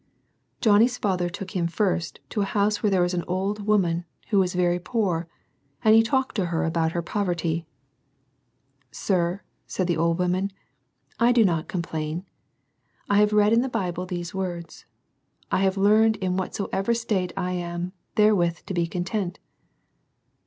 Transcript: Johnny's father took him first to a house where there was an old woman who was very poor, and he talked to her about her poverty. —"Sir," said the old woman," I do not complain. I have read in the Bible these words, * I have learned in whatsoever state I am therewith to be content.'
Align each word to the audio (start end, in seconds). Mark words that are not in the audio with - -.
Johnny's 0.61 0.97
father 0.97 1.29
took 1.29 1.51
him 1.55 1.67
first 1.67 2.21
to 2.29 2.41
a 2.41 2.55
house 2.57 2.81
where 2.81 2.89
there 2.89 3.03
was 3.03 3.13
an 3.13 3.23
old 3.27 3.67
woman 3.67 4.03
who 4.29 4.39
was 4.39 4.55
very 4.55 4.79
poor, 4.79 5.27
and 5.83 5.93
he 5.93 6.01
talked 6.01 6.33
to 6.35 6.45
her 6.47 6.65
about 6.65 6.93
her 6.93 7.03
poverty. 7.03 7.67
—"Sir," 8.91 9.43
said 9.67 9.85
the 9.85 9.97
old 9.97 10.17
woman," 10.17 10.49
I 11.19 11.31
do 11.31 11.45
not 11.45 11.67
complain. 11.67 12.25
I 13.11 13.19
have 13.19 13.31
read 13.31 13.53
in 13.53 13.61
the 13.61 13.69
Bible 13.69 14.07
these 14.07 14.33
words, 14.33 14.87
* 15.15 15.51
I 15.51 15.59
have 15.59 15.77
learned 15.77 16.15
in 16.15 16.35
whatsoever 16.35 16.95
state 16.95 17.31
I 17.37 17.51
am 17.51 17.93
therewith 18.15 18.65
to 18.65 18.73
be 18.73 18.87
content.' 18.87 19.37